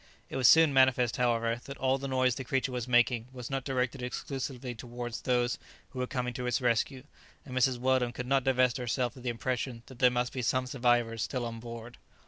It 0.31 0.35
was 0.35 0.47
soon 0.47 0.73
manifest, 0.73 1.17
however, 1.17 1.61
that 1.65 1.77
all 1.77 1.99
the 1.99 2.07
noise 2.07 2.33
the 2.33 2.43
creature 2.43 2.71
was 2.71 2.87
making 2.87 3.27
was 3.31 3.51
not 3.51 3.63
directed 3.63 4.01
exclusively 4.01 4.73
towards 4.73 5.21
those 5.21 5.59
who 5.91 5.99
were 5.99 6.07
coming 6.07 6.33
to 6.33 6.47
its 6.47 6.59
rescue, 6.59 7.03
and 7.45 7.55
Mrs. 7.55 7.77
Weldon 7.77 8.11
could 8.11 8.25
not 8.25 8.43
divest 8.43 8.77
herself 8.77 9.15
of 9.15 9.21
the 9.21 9.29
impression 9.29 9.83
that 9.85 9.99
there 9.99 10.09
must 10.09 10.33
be 10.33 10.41
some 10.41 10.65
survivors 10.65 11.21
still 11.21 11.45
on 11.45 11.59
board. 11.59 11.99